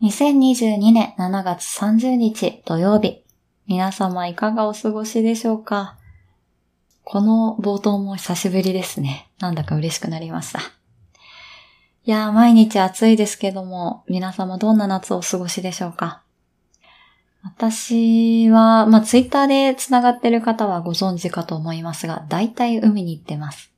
[0.00, 3.24] 2022年7月30日土曜日。
[3.66, 5.98] 皆様いかがお過ごしでしょうか？
[7.02, 9.28] この冒頭も久しぶりですね。
[9.40, 10.60] なんだか嬉しくなりました。
[10.60, 10.62] い
[12.04, 16.22] やー、毎日暑いですけども、皆様どんな夏をお過ごしでしょうか？
[17.42, 23.72] 私は、まあ、ツイッターで繋がってる方はご存知かと思いますが、大体海に行ってます。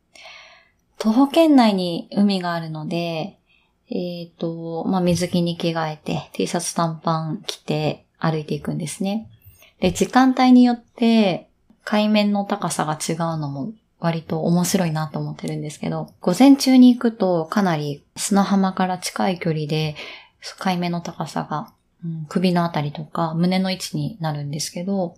[0.99, 3.39] 徒歩圏内に海があるので、
[3.91, 9.29] えっ、ー、と、まあ、水着に着替えて、T シャツ短パン着て歩いていくんですね。
[9.81, 11.49] で、時間帯によって
[11.85, 19.97] 海面の高さが違うのも割と面白いなと思ってるんですけど、午前中に行くとかなり砂浜から近い距離で
[20.59, 21.73] 海面の高さが、
[22.05, 25.17] うん、首のあたりとか胸の位置になるんですけど、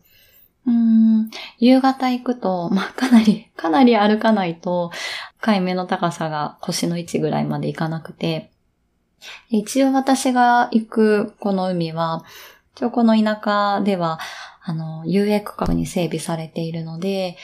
[0.66, 4.92] うん、夕方行くと、まあ、かなり、かなり歩かないと、
[5.40, 8.51] 海面の高さが腰の位置ぐらいまで行かなくて、
[9.48, 12.24] 一応私が行くこの海は、
[12.76, 14.18] 一応この田舎では、
[14.64, 17.36] あの、遊泳区画に整備されているので、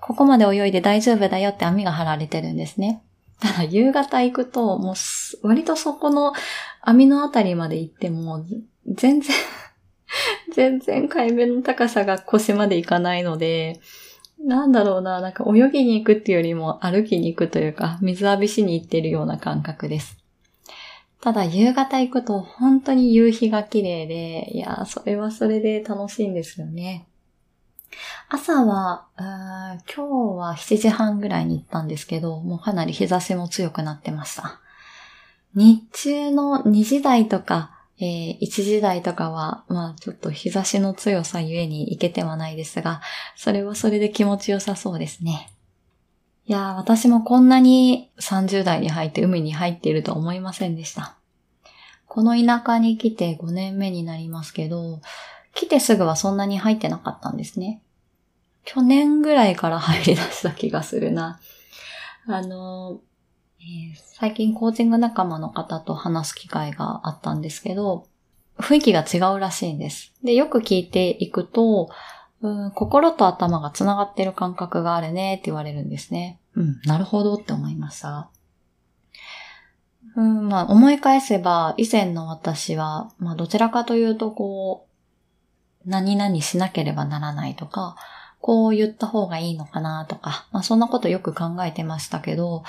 [0.00, 3.02] ここまで泳いで大丈夫だよって網が張られてるんですね。
[3.40, 6.32] ただ夕方行くと、もう割とそこの
[6.80, 8.44] 網のあたりまで行っても、
[8.86, 9.34] 全然
[10.54, 13.80] 全然海面の高さが腰まで行かないので、
[14.40, 20.23] なんだろうな、なんか泳ぎに行くっていうよりも歩きに行くというか、水浴びしに行ってるような感覚です。
[21.24, 27.06] ただ夕方行くと本当に夕日が綺麗で、いやそれはそれで楽しいんですよね。
[28.28, 34.60] 朝は、今日は7時半ぐらいに行ったんですけど、もうかなり日差しも強くなってました。
[35.54, 43.00] 日中の2時台とか、えー、1時台とかは、まあちょっと日差しの強さゆえに行けてはないですが、
[43.34, 45.53] それはそれで気持ちよさそうですね。
[46.46, 51.16] いやー、私もこんなに30代に入って海に入っていると思いませんでした。
[52.06, 55.00] この田舎に来て5年目になりますけど、
[55.54, 57.80] 来てすぐはそんなに入ってなかったんですね。
[58.64, 61.40] 去年ぐらいから入り出した気がするな。
[62.26, 63.00] あの、
[63.60, 68.06] えー、最近コーチング仲間の方と話す機会があったんですけど、
[68.58, 70.12] 雰囲気が違うらしいんです。
[70.22, 71.88] で、よく聞いていくと、
[72.44, 76.38] うん、心と頭が繋がってる感覚があるねって言われるんですね。
[76.54, 78.28] うん、なるほどって思いました。
[80.14, 84.86] うん、まあ思い返せば、以前の私は、まあどちらかというとこ
[85.86, 87.96] う、何々しなければならないとか、
[88.40, 92.62] こう言った方がいいのかなとか、まあそんなことよく考えてましたけど、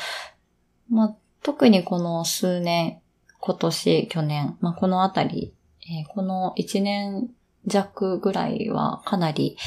[0.90, 3.02] まあ特にこの数年、
[3.42, 7.30] 今年、去年、まあこのあたり、えー、この一年
[7.66, 9.58] 弱ぐらいはかなり、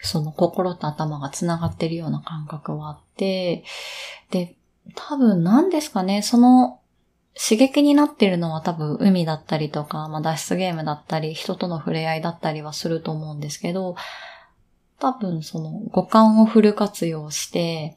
[0.00, 3.64] その心と頭が繋がってるような感覚はあって、
[4.30, 4.56] で、
[4.94, 6.80] 多分何ですかね、その
[7.34, 13.96] 刺激になってるのは多分海だったりとか、まあ、脱出ゲームだったり、人との触れ合いだったりはすると思うんですけど、
[15.00, 17.96] 多分その五感をフル活用して、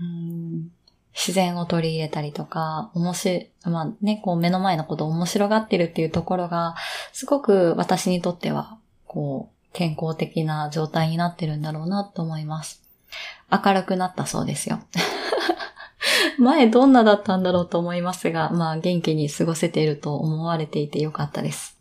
[0.00, 0.72] うん
[1.14, 6.74] 自然を取り入れたりとか、面白い、まあね、こう目の前のことを面白がってるっていうところが、
[7.12, 12.82] すごく私にとっては、こう、健康的な状態になってるんだろうなと思います。
[13.50, 14.80] 明るくなったそうですよ。
[16.38, 21.78] 前どんなだったんだろうと思いますが、まあ元気に過ごせていると思われていてよかったです。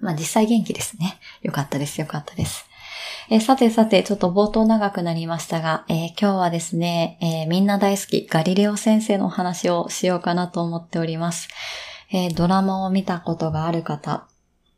[0.00, 1.18] まあ実際元気ですね。
[1.42, 2.67] よかったです、よかったです。
[3.30, 11.48] えさてさて、ちょっと冒頭長くなりましたが、えー、今日はですね、えー、みんな大好きガリレオ先生のお話をしようかなと思っております。
[12.10, 14.26] えー、ドラマを見たことがある方、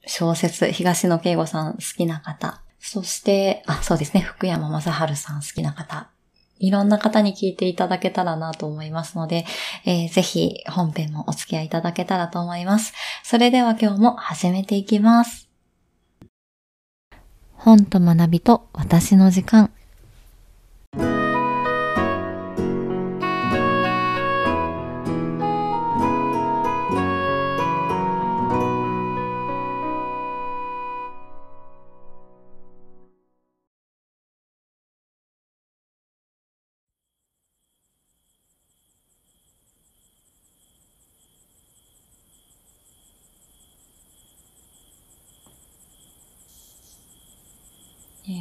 [0.04, 6.10] 小説、東野圭吾さん好きな方、そして、あ、そうですね、福山雅治さん好きな方、
[6.58, 9.46] いろんな方に聞いていただけたらなと思いますので、
[9.84, 12.92] えー、ぜひ本編もお付き合いいただけたらと思います。
[13.22, 15.49] それでは今日も始めていきます。
[17.62, 19.70] 本と学びと私の時間。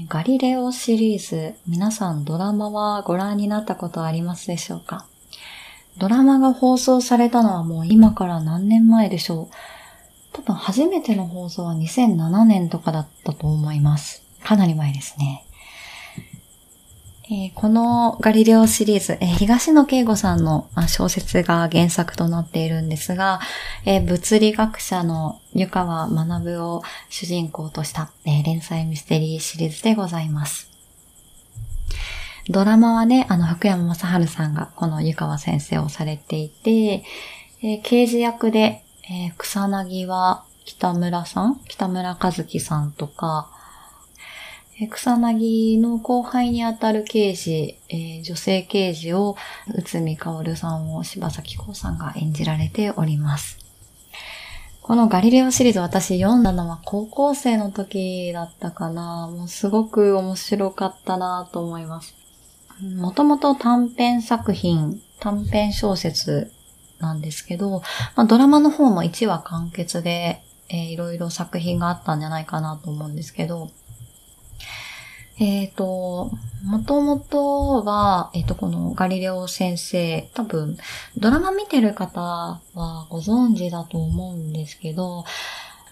[0.10, 5.06] ガリレオシリーズ、皆さんドラマはご覧になったことありますでしょうか？
[6.00, 9.48] ドラマが放送されたのはもう今から何年前でしょう？
[10.34, 14.24] 多分初めての放送は2007年とかだったと思います。
[14.44, 15.46] かなり前ですね。
[17.32, 23.40] えー、このガリレオシリーズ、えー、東野圭吾さんの小説が原作となっているんですが、
[23.86, 30.72] えー、物理学者の湯川学を主人公とした、え連載ミステリーシリーズでございます。
[32.50, 37.04] ドラマはね、あの、福山雅治さんがこの湯川先生をされていて、
[37.62, 41.60] え刑事役で、え草薙は北村さん？
[41.68, 43.52] 北村和樹さんとか、
[44.88, 49.36] 草薙の後輩にあたる刑事、えー、女性刑事を、
[49.68, 53.58] 内海薫さんを柴咲コウさんが演じられております。
[54.82, 59.28] このガリレオシリーズ私読んだのは高校生の時だったかな。
[59.28, 62.16] もうすごく面白かったなと思います。
[62.98, 66.52] もともと短編作品、短編小説
[67.00, 67.82] なんですけど、
[68.16, 73.70] まあ、ドラマの方も1話完結で、えー、いろいろ作品があったんじゃないかなと思うんですけど、
[75.40, 76.32] えっ、ー、と、
[76.66, 80.78] もともとは、えっ、ー、と、このガリレオ先生、多分、
[81.18, 85.24] ドラマ見てる方はご存知だと思うんですけど、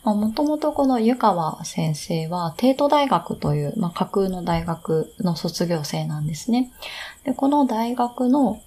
[0.03, 6.71] もともとこの湯川先生は、帝都大学という、まあ、架空の大学の卒業生なんですね。
[7.23, 8.61] で、この大学の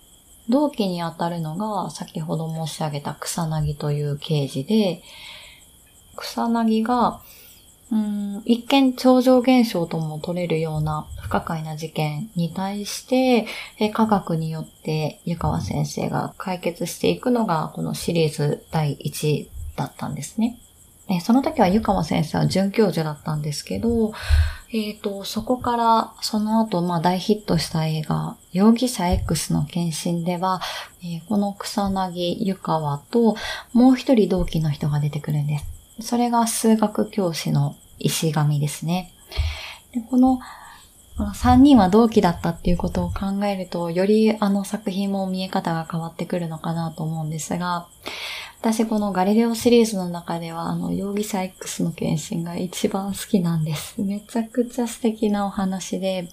[0.49, 5.03] 同期にあたるのが、先ほど申し上げた草薙という刑事で、
[6.17, 7.21] 草薙が、
[7.93, 13.47] うん一見超常現象とも取れるような不可解な事件に対して、
[13.93, 20.59] 科学によって湯川先生が解決していくのがこのシリーズ第1だったんですね。
[21.21, 24.13] その時は湯川先生は准教授だったんですけど、
[24.73, 30.61] えっ、ー、と、そこから、その後、まあ大ヒットした映画、容疑者 X の検診では、
[31.03, 33.35] えー、この草薙湯川と、
[33.73, 35.80] もう一人同期の人が出てくるんです。
[36.01, 39.13] それが数学教師の石神ですね。
[39.93, 40.41] でこの
[41.19, 47.87] 3人は同期だったっていうことを考えると、よりあの作品も見え方が変わってくるのかなと思うんですが、
[48.61, 54.01] 私このガリレオシリーズの中では、あの、容疑者 X の検診が一番好きなんです。
[54.03, 56.29] めちゃくちゃ素敵なお話で、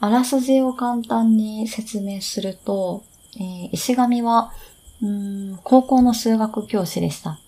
[0.00, 3.02] あらすじを簡単に説明すると、
[3.36, 4.52] えー、石神は、
[5.00, 7.38] うん高校の数学教師でした。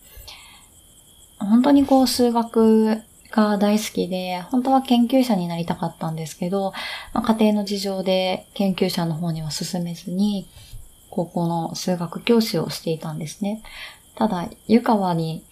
[1.40, 6.72] 本当にこう数学が大好きで、本当は研究者になりたかったんですけど、
[7.14, 10.48] まあ、家庭の事情で研究者の方には進めずに、
[11.10, 13.62] 高校の数学教師をしていたんですね。
[14.14, 15.44] ただ、湯川に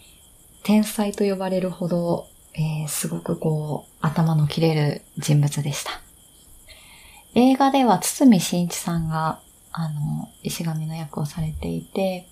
[0.62, 5.90] 天才と呼ばれるほど、えー、すごくこう、頭の切れる人物でした。
[7.34, 9.40] 映画では堤真一さんが、
[9.72, 12.26] あの、石神の役をされていて、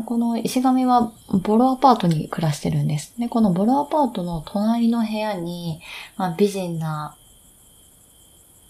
[0.00, 1.12] この石神は
[1.42, 3.14] ボロアパートに暮らしてるんです。
[3.18, 5.80] で、このボロアパートの隣の部屋に、
[6.16, 7.14] まあ、美人な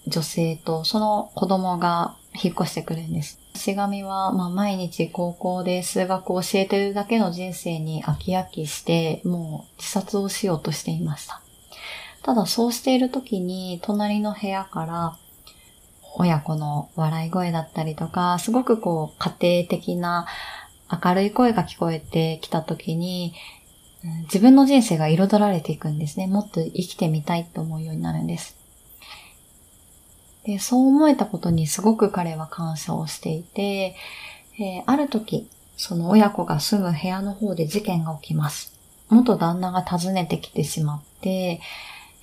[0.07, 3.39] 女性とその子供が引っ越してくるんです。
[3.55, 11.41] 石神は、まあ、毎日高校で数学を教えてるだけの人生に飽き飽きして、もう自殺をしようとしていました。
[12.23, 15.17] ただそうしている時に、隣の部屋から、
[16.15, 20.25] 親子の笑い声だったりとか、すごくこう、家庭的な
[21.03, 23.33] 明るい声が聞こえてきた時に、
[24.23, 26.27] 自分の人生が彩られていくんですね。
[26.27, 28.57] もっと生きてみたいと思うようになるんです。
[30.45, 33.95] で、そう思えたことにすごく彼は感謝をしていて、
[34.59, 35.47] えー、ある時、
[35.77, 38.73] その親子が住む部屋の方で事件が起きます。
[39.09, 41.61] 元旦那が訪ねてきてしまって、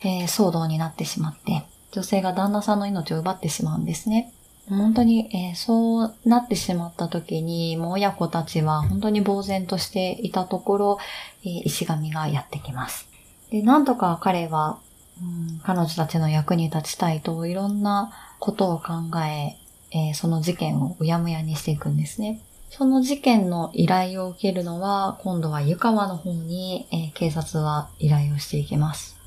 [0.02, 4.32] えー、騒動になってしまって、女性が旦那さんの命を奪ってしまうんですね。
[4.70, 10.98] 本当に、えー、そうなってしまった時に、もう親子たちは本当に呆然としていたところ、
[11.42, 13.08] えー、石神がやってきます。
[13.50, 14.78] で、なんとか彼は、
[15.20, 15.24] う
[15.56, 19.56] ん、彼女たちの役に立ちたいといろんなことを考え、
[19.90, 22.40] えー、その事件をうやむやにしていくんですね。
[22.70, 29.19] その事件の依頼を受けるのは、今度は湯川の方に、えー、警察は依頼をしていきます。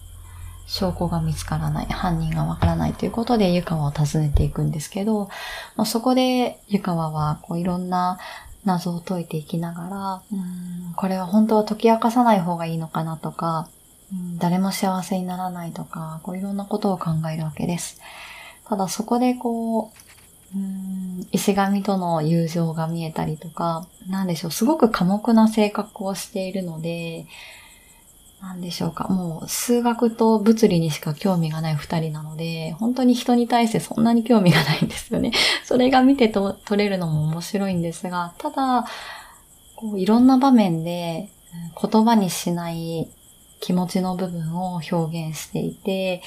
[0.66, 5.30] 証拠が見つからない、犯人がわからないということで湯川を訪ねていくんですけど、
[5.76, 8.18] まあ、そこで湯川はこういろんな
[8.66, 13.68] 謎を解いていきながら、うんこれは本当は解き明かさない方がいいのかなとか、
[14.12, 18.00] うん、誰も幸せにならないとか、こういろんなことを考えるわけです。
[18.66, 19.92] ただそこでこ
[20.54, 27.26] う、うん石神との友情が見えたりとか、なんでしょう、すごく寡黙な性格をしているので、
[28.44, 29.08] なんでしょうか。
[29.08, 35.32] もう数学と物理にしか興味がない二人なので、本当に人に対してそんなに興味がないんですよね。
[35.64, 38.86] それが見てと取れるのも面白いんですが、ただ、
[39.78, 41.30] こういろんな場面で
[41.82, 43.08] 言葉にしない
[43.62, 46.22] 気持ちの部分を表現していて、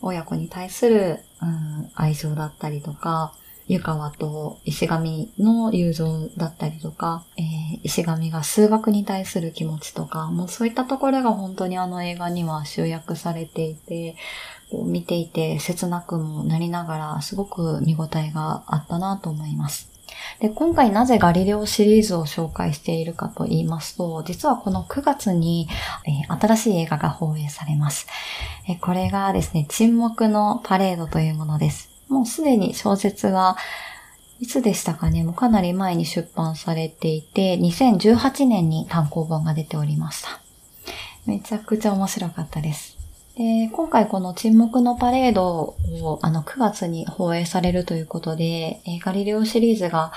[0.00, 3.32] 親子に対する、うん、愛情だったりとか、
[3.68, 14.16] 湯川と石神の友情だったりとか、えー、石神が数学に対する気持ちとか、もうそういったところが本当にあの映画には集約されていて、
[14.70, 19.90] こう見ていて切なくもなりながら、すごく見応えがあったなと思います。
[20.40, 25.68] で、今回なぜガリレオシリーズを紹介しているかと言いますと、実はこの9月に、
[26.04, 28.06] えー、新しい映画が放映されます、
[28.68, 31.95] えー、これがですね、沈黙のパレードというものです。
[32.08, 33.56] もうすでに小説は
[34.38, 35.24] いつでしたかね？
[35.24, 40.40] もうかなり前に出版されていて、2018年に単行本が出ておりました。
[41.24, 42.96] めちゃくちゃ面白かったです。
[43.36, 50.12] で今回この沈黙のパレードをあの9月に放映されるということで、ガリレオシリーズが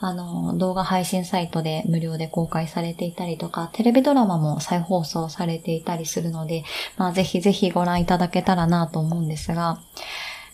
[0.00, 6.64] あの動画配信サイトで無料で公開されていたりとか、テレビドラマも再放送されていたりするので、
[6.96, 9.80] まあぜひぜひご覧いただけたらなと思うんですが、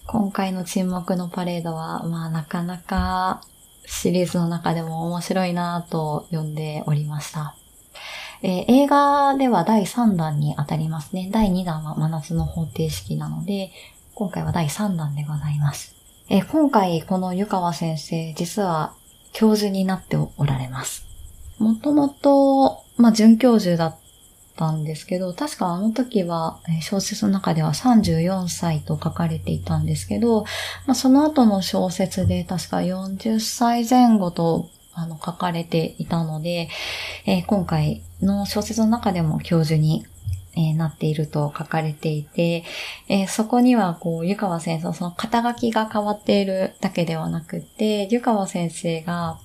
[0.08, 3.42] 今回の沈黙のパレードは、まあなかなか
[3.84, 7.54] シリーズの中でも面白いなと呼んでおりました。
[8.42, 11.28] えー、映画では第3弾に当たりますね。
[11.30, 13.70] 第2弾は真夏の方程式なので、
[14.14, 15.94] 今回は第3弾でございます。
[16.30, 18.94] えー、今回この湯川先生、実は
[19.34, 21.04] 教授になっておられます。
[21.58, 23.96] もともと、まあ、准教授だっ
[24.58, 30.42] たんですけど、確かあの時は小説の中では34歳と書かれていたんですけど、
[30.86, 36.68] まあ、その後の小説で確か40歳前後とあの書かれていたので、
[37.24, 40.04] えー、今回の小説の中でも教授に
[40.56, 42.64] え、なっていると書かれていて、
[43.08, 49.38] えー、そこには、こう、湯川先生、その肩書きが変わっているだけではなくて、湯川先生が、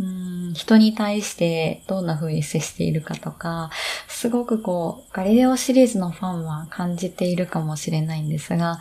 [0.00, 3.70] うん人に対してどんな風に接しているかとか、
[4.06, 8.78] すごくこう、ガリレオシリーズのファンは感じているかもしれないんですが、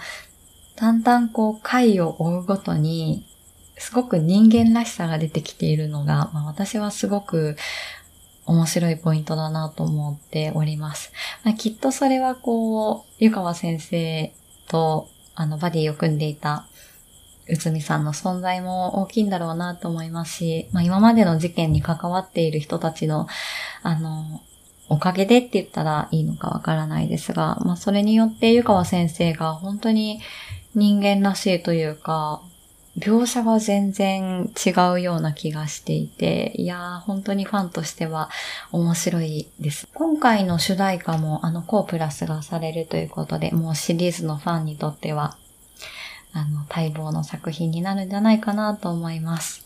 [0.75, 3.25] だんだんこう、回を追うごとに、
[3.77, 7.57] すごく人間らしさが出てきているのが、まあ、私はすごく
[8.45, 11.11] 面白いポイントだなと思っております。
[11.43, 14.33] まあ、きっとそれはこう、湯川先生
[14.67, 16.67] とあのバディを組んでいた
[17.49, 23.27] 内海さんの存在も大きいんだろうなと思いますし、まあ、今までの事件に関わっている人たちの、
[23.83, 24.41] あの、
[24.89, 30.21] おかげでって言ったらいいのかわからないですが、まあ、それによって湯川先生が本当に
[30.75, 32.41] 人間らしいというか、
[32.97, 38.29] 描写が全然違うような気がしていて、いやー、本当にファンとしては
[38.71, 39.87] 面白いです。
[39.93, 45.37] 今回の主題歌もあの、コープラスがされるということで、もうシリーズのファンにとっては
[46.37, 49.65] あの、待望の作品になるんじゃないかなと思います。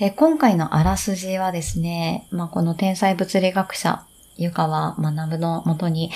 [0.00, 4.04] え今回のあらすじはですね、まあ、この天才物理学者、
[4.36, 6.12] 湯川学のもとに、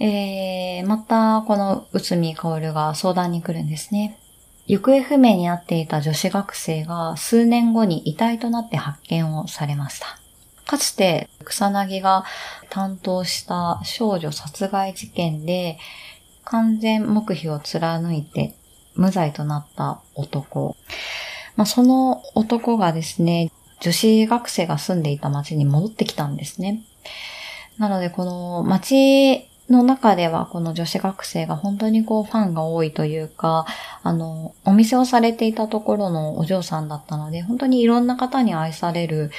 [0.00, 4.18] えー、またこの内海薫が相談に来るんですね。
[4.66, 10.18] 行方不明になっていた女子学生が数年後に遺体となって発見をされました。
[10.66, 12.24] かつて草薙が
[12.70, 15.78] 担当した少女殺害事件で、
[16.46, 18.54] 完全黙秘を貫いて
[18.94, 20.76] 無罪となった男。
[21.56, 23.50] まあ、その男がですね、
[23.80, 26.82] 女子学生が住んでいた町に戻ってきたんですね。
[27.78, 33.66] なので、この町の中ではこの女子学生が本当にこうファンが多いというか、
[34.02, 39.30] あの、お店をされていたところのお嬢さんだったので、本当にいろんな方に愛される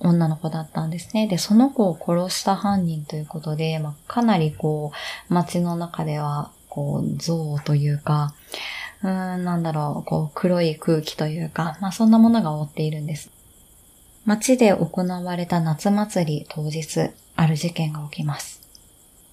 [0.00, 1.26] 女の子だったんですね。
[1.26, 4.92] で、その子を殺した犯人ということで、まあ、かなりこ
[5.30, 8.34] う、街の中では、こう、像というか、
[9.02, 13.30] うーん、なんだろう、こう、黒い空気というか、まあ、そんなものが覆っているんです。
[14.24, 18.60] 街で行われた夏祭り当日、ある事件が起きます。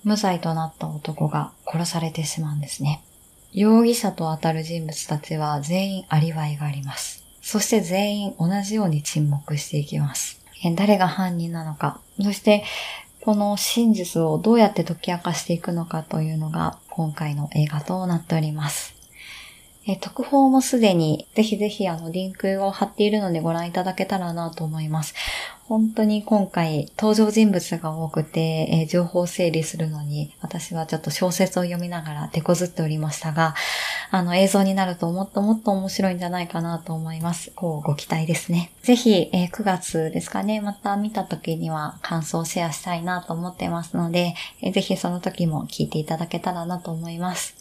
[0.03, 3.01] 無罪となった男が殺されてしまうんですね。
[3.51, 7.23] 容疑者と当たる人物たちは全員アリバイがあります。
[7.41, 10.44] そして全員同じように沈黙していきます。
[10.75, 12.63] 誰が犯人なのか、そして
[13.21, 18.94] この真実をどうやって解き明かしていくのかというのが今回の映画となっております。
[19.87, 25.13] え特報もすでにぜひぜひあのリンクを貼っているのでご覧いただけたらなと思います。
[25.67, 28.39] 本当に今回登場人物が多くて、
[28.83, 33.55] え、情報整理するのに私はちょっと小説を読みながら手こずっておりましたが、
[34.11, 37.51] あの映像になるともっともっと面白いんじゃないかなと思います。
[37.55, 38.71] こうご期待ですね。
[38.83, 47.54] ぜひ、え、9月ですかね、また見た時には感想をシェアしたいなと思ってますので、えー、ぜひその時も聞いていただけたらなと思います。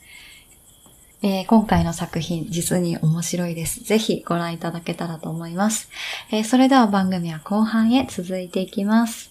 [1.26, 3.82] えー、今回の作品、実に面白いです。
[3.82, 5.88] ぜひご覧いただけたらと思います。
[6.30, 9.30] えー、それでは番組は後半へ続いていきます。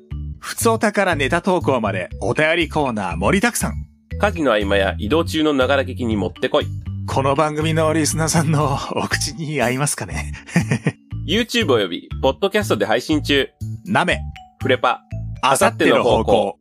[0.41, 3.85] ふつおたからネタ投稿までお便りコーナー盛りだくさん。
[4.19, 6.65] 家事の合間や移動中のながら聞きにもってこい。
[7.07, 10.33] この番組のリスナーさんのお口に合いますかね？
[11.27, 13.47] YouTube および、ポッドキャストで配信中。
[13.85, 14.19] なめ、
[14.61, 15.01] フレパ、
[15.43, 16.57] あさっての方向。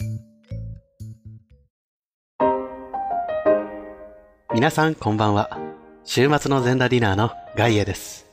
[4.53, 5.59] 皆さんこんばんは。
[6.05, 8.27] 週末の全裸ディナーのガイエです。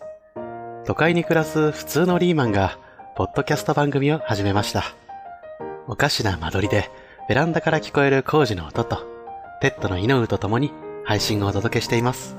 [0.85, 2.79] 都会に暮らす普通のリーマンが、
[3.15, 4.83] ポッドキャスト番組を始めました。
[5.89, 6.91] おかしな間取りで、
[7.29, 9.06] ベランダから聞こえる工事の音と、
[9.62, 10.74] ペットのイノウと共に
[11.06, 12.36] 配信をお届けしています。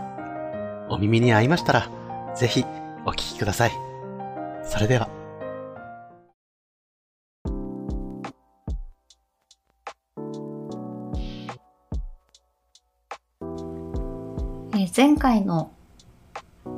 [0.90, 1.90] お耳に合いましたら、
[2.36, 2.64] ぜひ
[3.06, 3.72] お聞きください。
[4.62, 5.08] それでは。
[14.94, 15.72] 前回の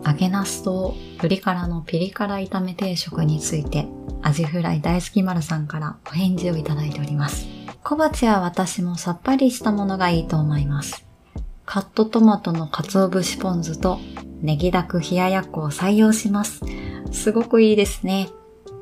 [0.05, 3.87] 揚げナスとブリ辛のピリ辛炒め定食について、
[4.23, 7.47] アジフライ大好き丸さんからお返事をいただいております。
[7.83, 11.07] 小鉢は私もさっぱりしたものがいいと思います。
[11.65, 14.01] カットトマトの鰹節ポン酢と
[14.43, 16.61] ネギダク冷ややっこを採用します。
[17.13, 18.29] すごくいいですね。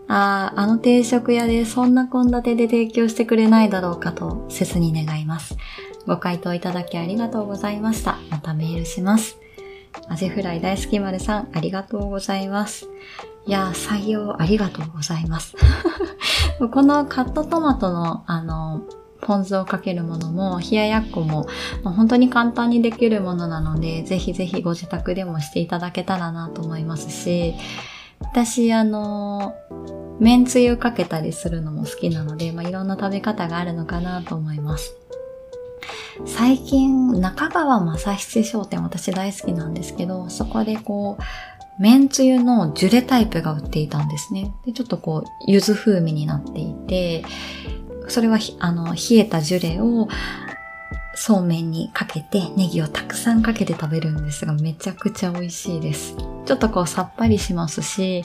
[0.09, 5.57] ああ、あの定食屋でそんな献立で提供してくれないだろうかと切に願います。
[6.07, 8.19] ご回答いただきありがとうございました。
[8.31, 9.39] またメールします。
[10.09, 12.89] アジフライ大好き丸さん、ありがとうございます。
[13.47, 15.55] いやー、採用ありがとうございます。
[16.73, 18.83] このカットトマトの、あの、
[19.21, 21.47] ポン酢をかけるものも、冷ややっこも、
[21.83, 27.55] まあ本当に簡単にできるものなので、ぜひぜひご自宅でもしていただけたらなと思いますし、
[28.21, 29.55] 私、あの、
[30.21, 34.95] めんつゆかけたりするのも好きなので、まあ、いろんな食べ方があるのかなと思います。
[36.27, 44.53] 最近、中川正七商店、私大好きなんですけど、そこでこう、めんつゆのジュレタイプが売っていたんですね。
[44.67, 47.25] で、ちょっとこう、柚子風味になっていて、
[48.09, 50.09] それは、あの、冷えたジュレを、
[51.15, 56.17] そうめんにかけて、ネギをたくさんかけて食べるんですが、めちゃくちゃ美味しいです。
[56.47, 58.25] ちょっとこう、さっぱりしますし、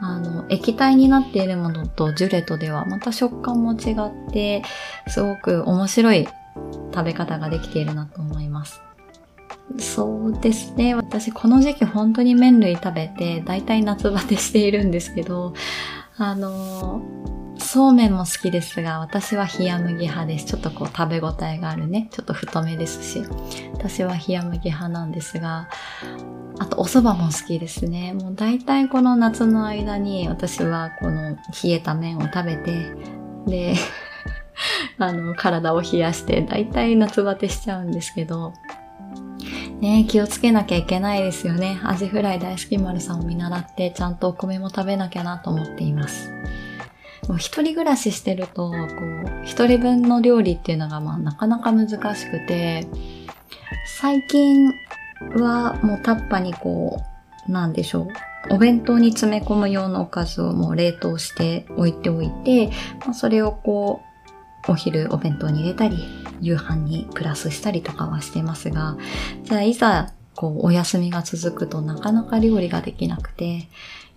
[0.00, 4.62] あの、液体になっているものとジュレとではまた食感も違って、
[5.08, 6.28] すごく面白い
[6.92, 8.80] 食べ方ができているなと思います。
[9.78, 10.94] そうですね。
[10.94, 15.54] 私この時期本当に麺類食べて、だいたい夏バテしているんですけど、
[16.16, 17.02] あの、
[17.58, 20.46] そうめんも好きですが、私は冷麦派です。
[20.46, 22.08] ちょっとこう食べ応えがあるね。
[22.10, 23.24] ちょっと太めですし。
[23.74, 25.68] 私は冷麦派なんですが、
[26.58, 28.14] あとお蕎麦も好きですね。
[28.14, 32.92] もう大体この夏の間に私はこの冷えた麺を食べて、
[33.46, 33.74] で、
[34.98, 38.52] あの、体を冷やして、大体夏バテしちゃうんですけど、
[39.80, 41.78] ね気をつけなきゃいけないですよね。
[41.84, 46.32] アジフライ大好き丸さんを見習って、ちゃんとお米も食べなきゃなと思っています。
[47.28, 51.96] もう一人暮らししてると、こう、一人分の料理っていうのがまあなかなか難し
[52.30, 52.86] くて、
[53.86, 54.72] 最近
[55.36, 57.02] はもうタッパにこ
[57.48, 58.08] う、なんでしょう。
[58.54, 62.70] お弁当に詰め込む用のおかずをもう冷凍して置いておいて、
[63.04, 64.15] まあ、それをこう、
[64.68, 66.04] お昼お弁当に入れたり、
[66.40, 68.96] 夕飯にプラスしたりとかはしてますが、
[69.44, 73.68] じゃあいざ、こう、お休みが続くとなかなか料理ができなくて、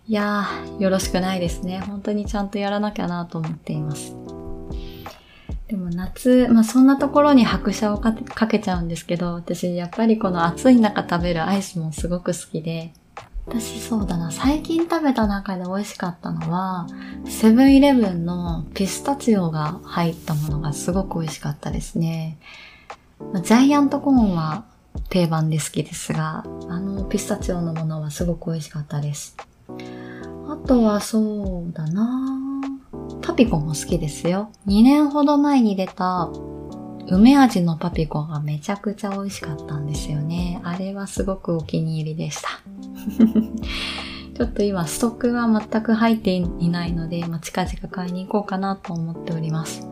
[0.07, 1.79] いやー、よろしくないですね。
[1.81, 4.15] 本当にちゃんとやらなきゃなと思っています。
[5.67, 12.91] でも夏、まあそんなところに拍車をかけかけちゃうんですけど、私やっぱりこの暑い中食べるアイスもすごく好きで、
[13.49, 16.85] 私そうだな、最近食べた中で美味しかったのは、
[17.25, 22.37] セブンイレブンのピスタチオが入ったものがすごく美味しかったですね。
[23.43, 24.65] ジャイアントコーンは
[25.09, 29.35] 定番で好きですが、あのピスタチオのものはすごく美味しかったです。
[30.47, 32.27] あとはそうだな
[33.23, 34.51] パピコも好きですよ。
[34.67, 36.29] 2年ほど前に出た
[37.07, 40.61] 梅味のパピコがめちゃくちゃ美味しかったんですよね。
[40.63, 42.49] あれはすごくお気に入りでした。
[44.35, 49.85] ちょっと今ストックが全く入っていないので、まあ、近々買いに行こうかなと思っております。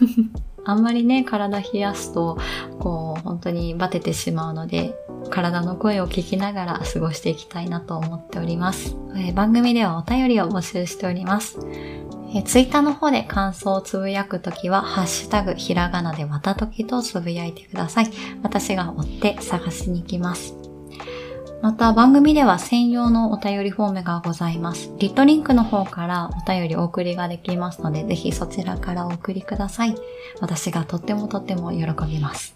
[0.66, 2.38] あんまりね、体冷やすと、
[2.78, 4.96] こう、本当にバテてしまうので、
[5.30, 8.96] 体の声を聞きながら過ごしていきたいなと思っております。
[9.14, 11.58] えー番組ではお便りを募集しております。
[12.34, 18.10] えー、ツイッターの方で感想をつぶやくときは、ハッシュタグ、ひらがなでわたときとつぶやいてください。
[18.42, 20.63] 私が追って探しに行きます。
[21.64, 24.92] また番組では専用のお便りフォームがございます。
[24.98, 29.94] リットリンクの方からお便りお送りができますので、ぜひそちらからお送りください。
[30.42, 32.54] 私がとってもとっても喜びます。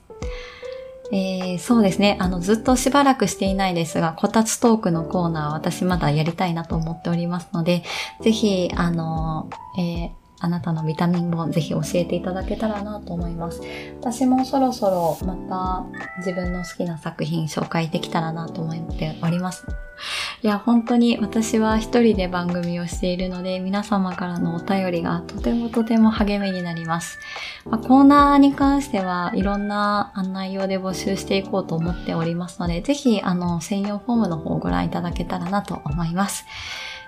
[1.10, 2.18] えー、そうですね。
[2.20, 7.84] あの、ずっとしばらくしていないですが、こたつトークのコーナー私まだやりたいなと思っておりますので、
[8.20, 13.60] ぜひ、あの、えー、あなたのビタミンをぜひ教えていただけたらなと思います。
[14.00, 19.66] 私もそろそろまた自分の好きな作品紹介できたらなと思っております。
[20.42, 27.18] いや、本当に私は一人で番組をしているので、皆様からのお便りがとてもとても励みになります。
[27.64, 36.46] まあ、コーナーに関してはいろんな内容で募集していこうと思っておりますので、ぜひ、あの、専用フォームの方をご覧いただけたらなと思います。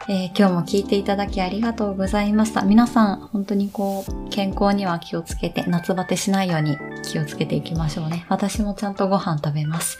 [0.08, 2.62] えー、今日も聞いていただきありがとうございました。
[2.62, 8.24] 皆さん、本当にこう、健康には気をつけて、夏バテしないように気をつけていきましょうね。
[8.28, 9.98] 私もちゃんとご飯食べます。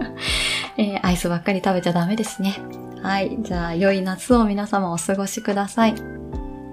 [0.78, 2.54] えー、アイスばっかり食べちゃダメですね。
[3.02, 3.36] はい。
[3.40, 5.94] じゃあ、良い夏を皆様お過ごしください。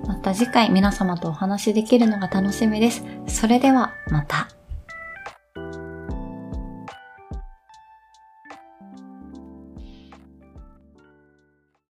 [0.08, 3.04] また次回皆様とお話しできるのが楽しみです。
[3.28, 4.48] それでは、また。